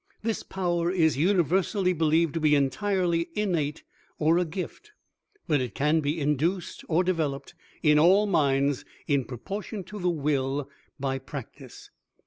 [0.23, 3.83] This power is universally believed to be entirely innate
[4.17, 4.93] or a gift;
[5.47, 10.67] but it can be induced or developed in all minds in proportion to the will
[10.99, 11.91] by practice.